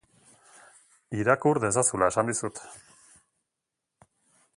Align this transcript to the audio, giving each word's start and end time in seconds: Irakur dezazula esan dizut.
Irakur 1.23 1.59
dezazula 1.65 2.07
esan 2.13 2.31
dizut. 2.31 2.63